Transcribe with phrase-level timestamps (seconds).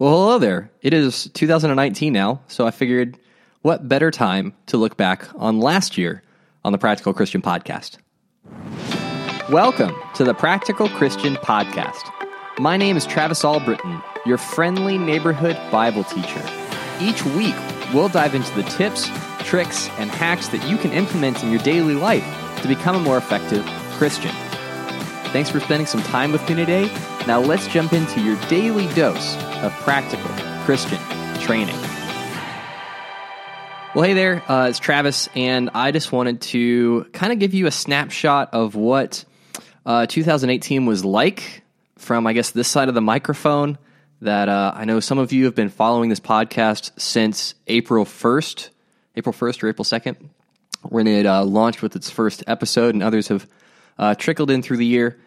[0.00, 0.70] Well, hello there.
[0.80, 3.18] It is 2019 now, so I figured
[3.60, 6.22] what better time to look back on last year
[6.64, 7.98] on the Practical Christian Podcast.
[9.50, 12.00] Welcome to the Practical Christian Podcast.
[12.58, 16.42] My name is Travis Albritton, your friendly neighborhood Bible teacher.
[16.98, 17.54] Each week,
[17.92, 19.10] we'll dive into the tips,
[19.40, 22.24] tricks, and hacks that you can implement in your daily life
[22.62, 23.66] to become a more effective
[23.98, 24.34] Christian.
[25.34, 26.90] Thanks for spending some time with me today.
[27.26, 30.30] Now let's jump into your daily dose of practical
[30.64, 30.98] Christian
[31.40, 31.78] training.
[33.92, 37.66] Well, hey there, uh, it's Travis, and I just wanted to kind of give you
[37.66, 39.24] a snapshot of what
[39.84, 41.62] uh, 2018 was like
[41.98, 43.78] from, I guess, this side of the microphone.
[44.22, 48.68] That uh, I know some of you have been following this podcast since April 1st,
[49.16, 50.16] April 1st or April 2nd,
[50.82, 53.48] when it uh, launched with its first episode, and others have
[53.98, 55.18] uh, trickled in through the year.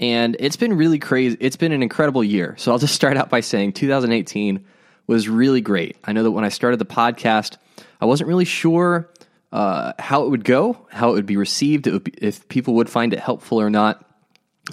[0.00, 1.36] And it's been really crazy.
[1.40, 2.54] It's been an incredible year.
[2.58, 4.64] So I'll just start out by saying 2018
[5.06, 5.96] was really great.
[6.02, 7.58] I know that when I started the podcast,
[8.00, 9.10] I wasn't really sure
[9.52, 12.88] uh, how it would go, how it would be received, would be, if people would
[12.88, 14.02] find it helpful or not.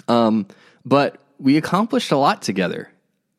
[0.06, 0.46] Um,
[0.84, 2.90] but we accomplished a lot together.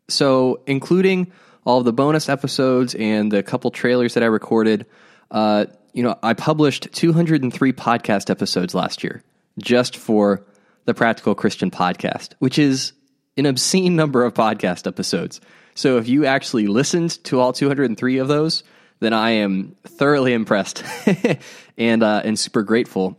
[0.09, 1.31] So, including
[1.65, 4.85] all the bonus episodes and the couple trailers that I recorded,
[5.31, 9.23] uh, you know, I published 203 podcast episodes last year
[9.57, 10.43] just for
[10.85, 12.93] the Practical Christian Podcast, which is
[13.37, 15.39] an obscene number of podcast episodes.
[15.75, 18.63] So if you actually listened to all 203 of those,
[18.99, 20.83] then I am thoroughly impressed
[21.77, 23.17] and uh, and super grateful.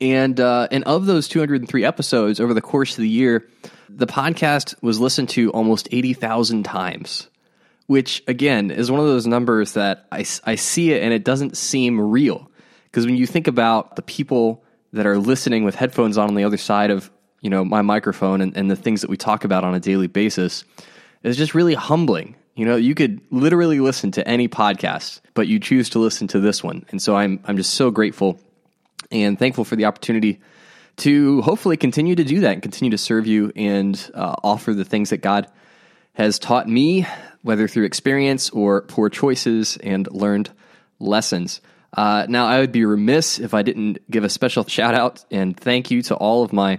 [0.00, 3.46] And uh, and of those 203 episodes over the course of the year,
[3.88, 7.28] the podcast was listened to almost 80,000 times,
[7.86, 11.56] which again is one of those numbers that I, I see it and it doesn't
[11.56, 12.50] seem real.
[12.84, 16.44] Because when you think about the people that are listening with headphones on on the
[16.44, 19.64] other side of you know my microphone and, and the things that we talk about
[19.64, 20.64] on a daily basis
[21.22, 22.36] is just really humbling.
[22.54, 26.40] You know, you could literally listen to any podcast, but you choose to listen to
[26.40, 26.84] this one.
[26.90, 28.38] And so I'm I'm just so grateful
[29.10, 30.40] and thankful for the opportunity
[30.98, 34.84] to hopefully continue to do that and continue to serve you and uh, offer the
[34.84, 35.48] things that God
[36.14, 37.06] has taught me,
[37.42, 40.50] whether through experience or poor choices and learned
[40.98, 41.60] lessons.
[41.94, 45.56] Uh, now, I would be remiss if I didn't give a special shout out and
[45.58, 46.78] thank you to all of my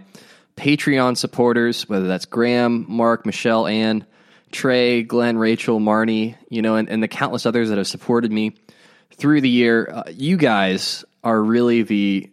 [0.58, 4.06] Patreon supporters, whether that's Graham, Mark, Michelle, Ann,
[4.52, 8.56] Trey, Glenn, Rachel, Marnie, you know, and, and the countless others that have supported me
[9.12, 9.90] through the year.
[9.92, 12.30] Uh, you guys are really the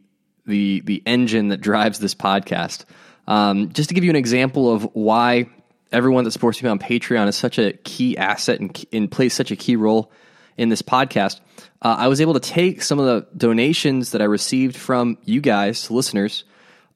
[0.47, 2.85] the the engine that drives this podcast.
[3.27, 5.49] Um, just to give you an example of why
[5.93, 9.51] everyone that supports me on Patreon is such a key asset and, and plays such
[9.51, 10.11] a key role
[10.60, 11.41] in this podcast,
[11.81, 15.41] uh, I was able to take some of the donations that I received from you
[15.41, 16.44] guys, listeners,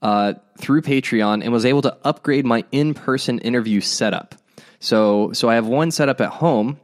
[0.02, 4.34] uh, through Patreon, and was able to upgrade my in-person interview setup.
[4.80, 6.78] So, so I have one setup at home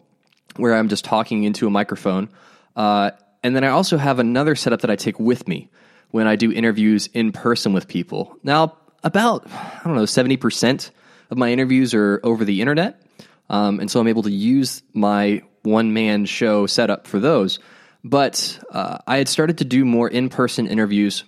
[0.57, 2.31] where I'm just talking into a microphone,
[2.75, 3.11] uh,
[3.43, 5.69] and then I also have another setup that I take with me
[6.11, 8.39] when I do interviews in person with people.
[8.43, 10.93] Now, about I don't know, seventy percent
[11.31, 13.03] of my interviews are over the internet,
[13.51, 17.59] um, and so I'm able to use my one man show setup for those.
[18.03, 21.25] But uh, I had started to do more in person interviews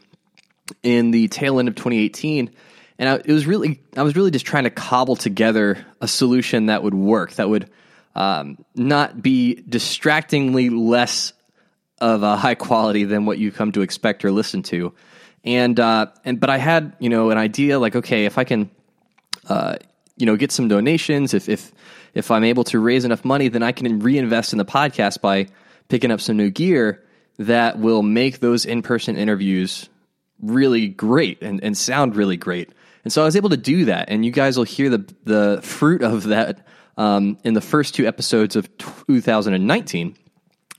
[0.83, 2.51] in the tail end of 2018.
[2.99, 6.67] And I, it was really, I was really just trying to cobble together a solution
[6.67, 7.71] that would work, that would
[8.15, 11.33] um, not be distractingly less
[12.01, 14.93] of a high quality than what you come to expect or listen to.
[15.45, 18.71] And uh, and but I had you know an idea like okay if I can
[19.49, 19.77] uh,
[20.17, 21.73] you know get some donations if if
[22.15, 25.49] if I'm able to raise enough money, then I can reinvest in the podcast by
[25.89, 27.03] picking up some new gear
[27.39, 29.89] that will make those in person interviews
[30.41, 32.71] really great and, and sound really great.
[33.05, 35.61] And so I was able to do that, and you guys will hear the the
[35.63, 36.65] fruit of that
[36.97, 40.17] um, in the first two episodes of 2019,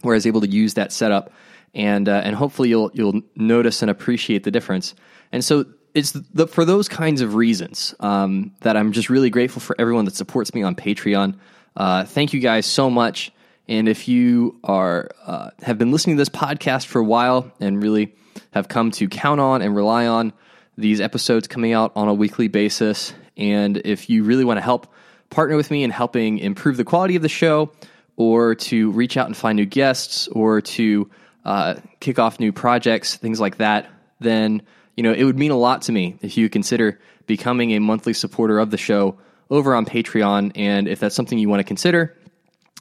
[0.02, 1.34] where I was able to use that setup,
[1.74, 4.96] and uh, and hopefully you'll you'll notice and appreciate the difference.
[5.34, 9.62] And so it's the, for those kinds of reasons um, that I'm just really grateful
[9.62, 11.36] for everyone that supports me on Patreon.
[11.76, 13.32] Uh, thank you guys so much.
[13.68, 17.82] And if you are uh, have been listening to this podcast for a while and
[17.82, 18.14] really
[18.52, 20.34] have come to count on and rely on
[20.78, 24.92] these episodes coming out on a weekly basis, and if you really want to help
[25.30, 27.72] partner with me in helping improve the quality of the show,
[28.18, 31.10] or to reach out and find new guests, or to
[31.46, 33.90] uh, kick off new projects, things like that,
[34.20, 34.62] then
[34.96, 38.14] you know, it would mean a lot to me if you consider becoming a monthly
[38.14, 39.18] supporter of the show
[39.50, 40.52] over on Patreon.
[40.56, 42.16] And if that's something you want to consider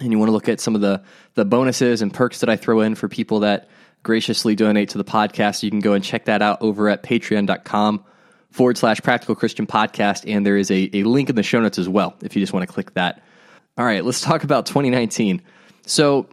[0.00, 1.02] and you want to look at some of the,
[1.34, 3.68] the bonuses and perks that I throw in for people that
[4.02, 8.04] graciously donate to the podcast, you can go and check that out over at patreon.com
[8.50, 10.24] forward slash practical Christian podcast.
[10.26, 12.52] And there is a, a link in the show notes as well if you just
[12.52, 13.22] want to click that.
[13.78, 15.42] All right, let's talk about 2019.
[15.86, 16.28] So,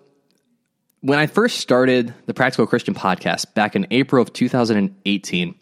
[1.02, 5.56] when I first started the Practical Christian podcast back in April of 2018,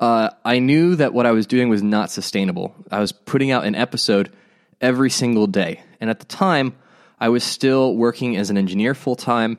[0.00, 2.74] uh, I knew that what I was doing was not sustainable.
[2.90, 4.30] I was putting out an episode
[4.80, 5.82] every single day.
[6.00, 6.76] And at the time,
[7.18, 9.58] I was still working as an engineer full time.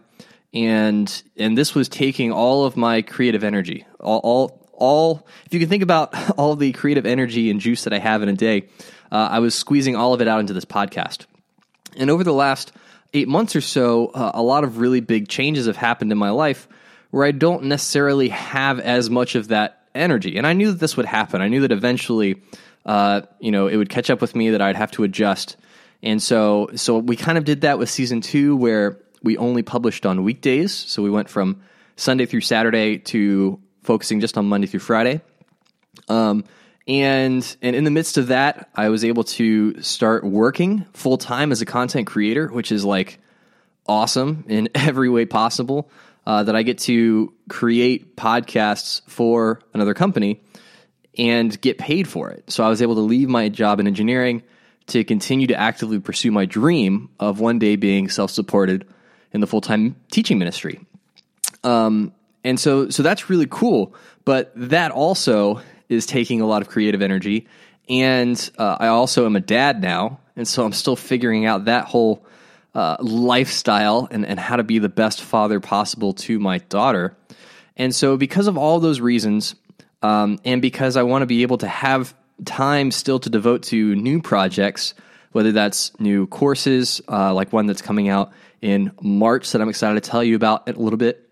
[0.54, 5.60] And, and this was taking all of my creative energy, all, all, all, if you
[5.60, 8.70] can think about all the creative energy and juice that I have in a day,
[9.12, 11.26] uh, I was squeezing all of it out into this podcast.
[11.98, 12.72] And over the last
[13.14, 16.30] eight months or so, uh, a lot of really big changes have happened in my
[16.30, 16.68] life
[17.12, 20.38] where I don't necessarily have as much of that energy.
[20.38, 21.42] And I knew that this would happen.
[21.42, 22.42] I knew that eventually,
[22.86, 25.58] uh, you know, it would catch up with me that I'd have to adjust.
[26.02, 30.06] And so, so we kind of did that with season two, where we only published
[30.06, 30.74] on weekdays.
[30.74, 31.62] So we went from
[31.96, 35.22] Sunday through Saturday to focusing just on Monday through Friday.
[36.08, 36.46] Um,
[36.88, 41.52] and and in the midst of that, I was able to start working full time
[41.52, 43.20] as a content creator, which is like
[43.88, 45.90] awesome in every way possible.
[46.30, 50.40] Uh, that I get to create podcasts for another company
[51.18, 52.52] and get paid for it.
[52.52, 54.44] So I was able to leave my job in engineering
[54.90, 58.88] to continue to actively pursue my dream of one day being self supported
[59.34, 60.80] in the full time teaching ministry.
[61.64, 63.96] Um, and so, so that's really cool.
[64.24, 67.48] But that also is taking a lot of creative energy.
[67.90, 70.20] And uh, I also am a dad now.
[70.36, 72.24] And so I'm still figuring out that whole
[72.74, 77.16] uh, lifestyle and, and how to be the best father possible to my daughter.
[77.76, 79.56] And so, because of all those reasons,
[80.02, 82.14] um, and because I want to be able to have
[82.46, 84.94] time still to devote to new projects,
[85.32, 88.32] whether that's new courses, uh, like one that's coming out
[88.62, 91.30] in March that I'm excited to tell you about a little bit,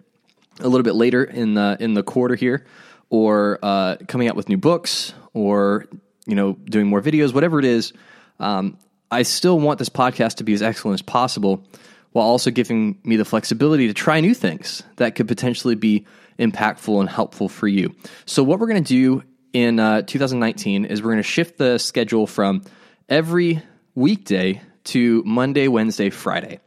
[0.59, 2.65] a little bit later in the in the quarter here,
[3.09, 5.85] or uh, coming out with new books, or
[6.25, 7.93] you know doing more videos, whatever it is.
[8.39, 8.77] Um,
[9.11, 11.63] I still want this podcast to be as excellent as possible,
[12.11, 16.05] while also giving me the flexibility to try new things that could potentially be
[16.39, 17.95] impactful and helpful for you.
[18.25, 19.23] So, what we're going to do
[19.53, 22.63] in uh, 2019 is we're going to shift the schedule from
[23.09, 23.61] every
[23.95, 26.59] weekday to Monday, Wednesday, Friday.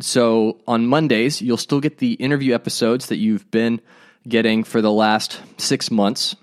[0.00, 3.80] So on Mondays, you'll still get the interview episodes that you've been
[4.26, 6.34] getting for the last six months.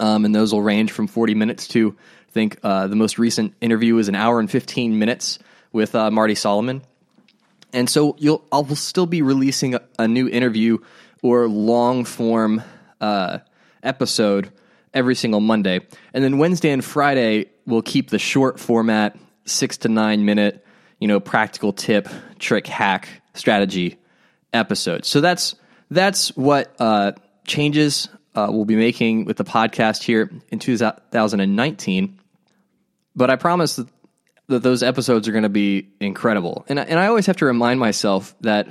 [0.00, 1.96] Um, and those will range from 40 minutes to,
[2.34, 5.38] think, uh, the most recent interview is an hour and 15 minutes
[5.72, 6.82] with uh, Marty Solomon.
[7.72, 10.78] And so you'll, I'll still be releasing a, a new interview
[11.22, 12.62] or long form
[13.00, 13.38] uh,
[13.82, 14.52] episode
[14.92, 15.80] every single Monday.
[16.12, 20.64] And then Wednesday and Friday, we'll keep the short format, six to nine minute,
[20.98, 22.08] you know, practical tip,
[22.38, 23.96] trick, hack, strategy
[24.52, 25.08] episodes.
[25.08, 25.54] So that's
[25.90, 27.12] that's what uh,
[27.46, 32.18] changes uh, we'll be making with the podcast here in 2019.
[33.16, 33.88] But I promise that,
[34.48, 36.64] that those episodes are going to be incredible.
[36.68, 38.68] And, and I always have to remind myself that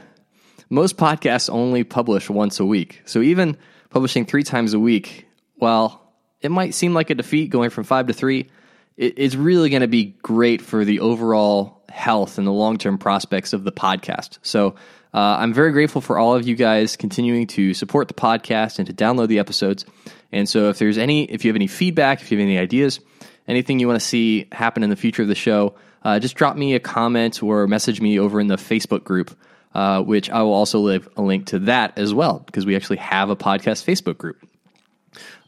[0.69, 3.01] most podcasts only publish once a week.
[3.05, 3.57] So even
[3.89, 8.07] publishing three times a week, while it might seem like a defeat going from five
[8.07, 8.49] to three,
[8.97, 12.97] it, it's really going to be great for the overall health and the long term
[12.97, 14.39] prospects of the podcast.
[14.41, 14.75] So
[15.13, 18.87] uh, I'm very grateful for all of you guys continuing to support the podcast and
[18.87, 19.85] to download the episodes.
[20.31, 22.99] And so if there's any, if you have any feedback, if you have any ideas,
[23.47, 26.55] anything you want to see happen in the future of the show, uh, just drop
[26.55, 29.35] me a comment or message me over in the Facebook group,
[29.73, 32.97] uh, which I will also leave a link to that as well, because we actually
[32.97, 34.37] have a podcast Facebook group.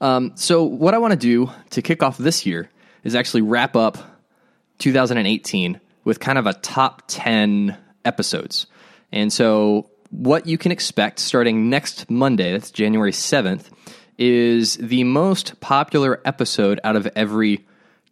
[0.01, 2.69] Um, so, what I want to do to kick off this year
[3.03, 3.97] is actually wrap up
[4.79, 8.67] 2018 with kind of a top 10 episodes.
[9.11, 13.69] And so, what you can expect starting next Monday, that's January 7th,
[14.17, 17.65] is the most popular episode out of every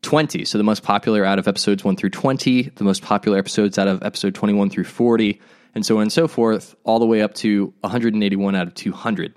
[0.04, 0.46] 20.
[0.46, 3.88] So, the most popular out of episodes 1 through 20, the most popular episodes out
[3.88, 5.42] of episode 21 through 40,
[5.76, 9.34] and so on and so forth, all the way up to 181 out of 200.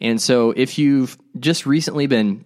[0.00, 2.44] And so, if you've just recently been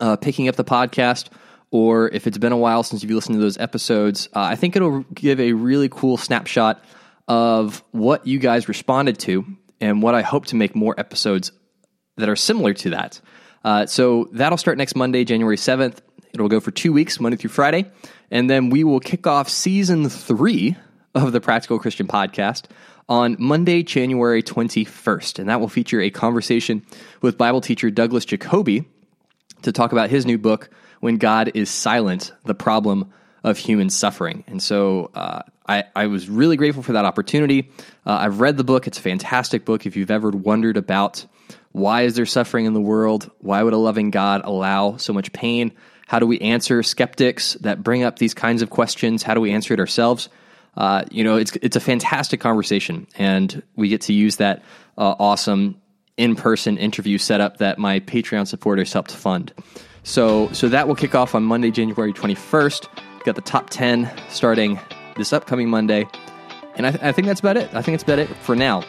[0.00, 1.28] uh, picking up the podcast,
[1.70, 4.76] or if it's been a while since you've listened to those episodes, uh, I think
[4.76, 6.82] it'll give a really cool snapshot
[7.26, 9.44] of what you guys responded to
[9.80, 11.52] and what I hope to make more episodes
[12.16, 13.20] that are similar to that.
[13.64, 15.98] Uh, so that'll start next Monday, January 7th.
[16.38, 17.90] It'll go for two weeks, Monday through Friday.
[18.30, 20.76] And then we will kick off season three
[21.14, 22.66] of the Practical Christian Podcast
[23.08, 25.38] on Monday, January 21st.
[25.38, 26.84] And that will feature a conversation
[27.22, 28.86] with Bible teacher Douglas Jacoby
[29.62, 33.10] to talk about his new book, When God is Silent The Problem
[33.42, 34.44] of Human Suffering.
[34.46, 37.70] And so uh, I, I, was really grateful for that opportunity.
[38.06, 39.86] Uh, I've read the book, it's a fantastic book.
[39.86, 41.24] If you've ever wondered about
[41.72, 45.32] why is there suffering in the world, why would a loving God allow so much
[45.32, 45.72] pain,
[46.08, 49.22] How do we answer skeptics that bring up these kinds of questions?
[49.22, 50.30] How do we answer it ourselves?
[50.74, 54.62] Uh, you know, it's it's a fantastic conversation, and we get to use that
[54.96, 55.78] uh, awesome
[56.16, 59.52] in person interview setup that my Patreon supporters helped fund.
[60.02, 62.88] So so that will kick off on Monday, January twenty first.
[63.24, 64.80] Got the top ten starting
[65.18, 66.06] this upcoming Monday,
[66.76, 67.68] and I, th- I think that's about it.
[67.74, 68.82] I think that's about it for now.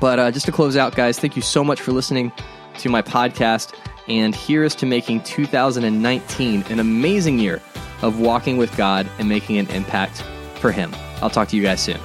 [0.00, 2.32] But uh, just to close out, guys, thank you so much for listening
[2.78, 3.74] to my podcast.
[4.08, 7.60] And here's to making 2019 an amazing year
[8.02, 10.22] of walking with God and making an impact
[10.60, 10.92] for Him.
[11.20, 11.98] I'll talk to you guys soon.